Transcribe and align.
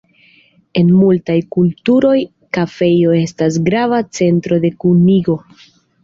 En 0.79 0.87
multaj 0.99 1.33
kulturoj 1.55 2.15
kafejo 2.57 3.13
estas 3.17 3.59
grava 3.67 3.99
centro 4.21 4.59
de 4.65 4.71
kunigo. 4.85 5.37